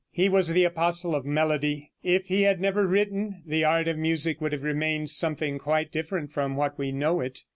[0.11, 1.91] He was the apostle of melody.
[2.01, 6.31] If he had never written, the art of music would have remained something quite different
[6.31, 7.43] from what we know it.